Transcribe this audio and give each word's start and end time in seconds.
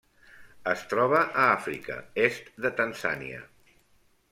Es 0.71 0.85
troba 0.93 1.19
a 1.25 1.43
Àfrica: 1.57 1.99
est 2.25 2.51
de 2.67 2.75
Tanzània. 2.83 3.45